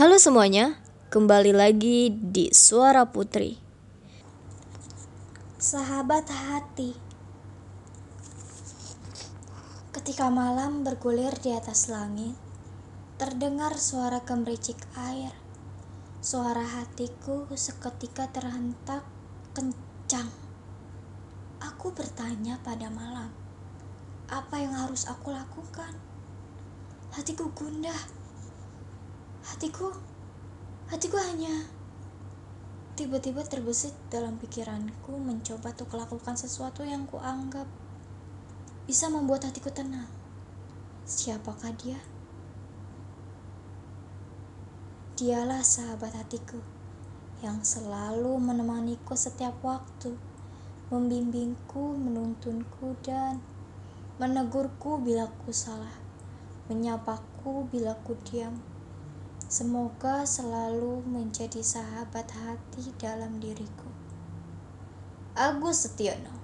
Halo 0.00 0.16
semuanya, 0.16 0.80
kembali 1.12 1.52
lagi 1.52 2.08
di 2.08 2.48
Suara 2.56 3.04
Putri. 3.12 3.60
Sahabat 5.60 6.24
hati 6.24 6.96
Ketika 9.92 10.32
malam 10.32 10.88
bergulir 10.88 11.36
di 11.44 11.52
atas 11.52 11.92
langit 11.92 12.32
Terdengar 13.20 13.76
suara 13.76 14.24
gemericik 14.24 14.80
air 14.96 15.36
Suara 16.24 16.64
hatiku 16.64 17.44
seketika 17.52 18.24
terhentak 18.32 19.04
kencang 19.52 20.32
Aku 21.60 21.92
bertanya 21.92 22.56
pada 22.64 22.88
malam 22.88 23.36
Apa 24.32 24.64
yang 24.64 24.72
harus 24.80 25.04
aku 25.04 25.28
lakukan? 25.28 25.92
Hatiku 27.12 27.52
gundah 27.52 28.19
Hatiku 29.40 29.88
Hatiku 30.92 31.16
hanya 31.16 31.64
Tiba-tiba 32.92 33.40
terbesit 33.48 33.96
dalam 34.12 34.36
pikiranku 34.36 35.16
mencoba 35.16 35.72
untuk 35.72 35.96
melakukan 35.96 36.36
sesuatu 36.36 36.84
yang 36.84 37.08
kuanggap 37.08 37.64
bisa 38.84 39.08
membuat 39.08 39.48
hatiku 39.48 39.72
tenang. 39.72 40.10
Siapakah 41.08 41.72
dia? 41.80 41.96
Dialah 45.16 45.64
sahabat 45.64 46.12
hatiku 46.12 46.60
yang 47.40 47.64
selalu 47.64 48.36
menemaniku 48.36 49.16
setiap 49.16 49.56
waktu, 49.64 50.12
membimbingku, 50.92 51.96
menuntunku, 51.96 52.98
dan 53.00 53.40
menegurku 54.20 55.00
bila 55.00 55.30
ku 55.46 55.54
salah, 55.54 55.96
menyapaku 56.68 57.64
bila 57.72 57.96
ku 58.04 58.12
diam. 58.28 58.60
Semoga 59.50 60.22
selalu 60.22 61.02
menjadi 61.10 61.58
sahabat 61.58 62.30
hati 62.38 62.94
dalam 63.02 63.42
diriku. 63.42 63.90
Agus 65.34 65.90
Setiono 65.90 66.39